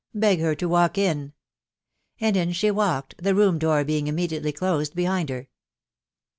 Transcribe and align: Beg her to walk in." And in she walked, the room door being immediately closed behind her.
Beg 0.15 0.39
her 0.39 0.55
to 0.55 0.67
walk 0.67 0.97
in." 0.97 1.33
And 2.19 2.35
in 2.35 2.53
she 2.53 2.71
walked, 2.71 3.21
the 3.21 3.35
room 3.35 3.59
door 3.59 3.83
being 3.85 4.07
immediately 4.07 4.51
closed 4.51 4.95
behind 4.95 5.29
her. 5.29 5.47